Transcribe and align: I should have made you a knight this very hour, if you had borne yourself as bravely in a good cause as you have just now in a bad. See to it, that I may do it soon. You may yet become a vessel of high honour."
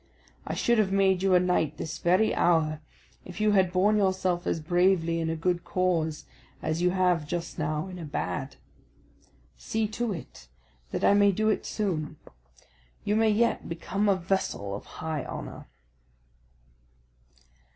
I 0.47 0.55
should 0.55 0.79
have 0.79 0.91
made 0.91 1.21
you 1.21 1.35
a 1.35 1.39
knight 1.39 1.77
this 1.77 1.99
very 1.99 2.33
hour, 2.33 2.81
if 3.23 3.39
you 3.39 3.51
had 3.51 3.71
borne 3.71 3.97
yourself 3.97 4.47
as 4.47 4.59
bravely 4.59 5.19
in 5.19 5.29
a 5.29 5.35
good 5.35 5.63
cause 5.63 6.25
as 6.59 6.81
you 6.81 6.89
have 6.89 7.27
just 7.27 7.59
now 7.59 7.87
in 7.87 7.99
a 7.99 8.03
bad. 8.03 8.55
See 9.57 9.87
to 9.89 10.11
it, 10.11 10.47
that 10.89 11.03
I 11.03 11.13
may 11.13 11.31
do 11.31 11.49
it 11.49 11.67
soon. 11.67 12.17
You 13.03 13.15
may 13.15 13.29
yet 13.29 13.69
become 13.69 14.09
a 14.09 14.15
vessel 14.15 14.73
of 14.75 14.85
high 14.85 15.23
honour." 15.23 15.67